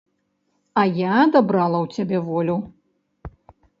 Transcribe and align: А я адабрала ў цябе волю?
А 0.83 0.85
я 1.01 1.11
адабрала 1.25 1.77
ў 1.85 1.99
цябе 1.99 2.17
волю? 2.31 2.57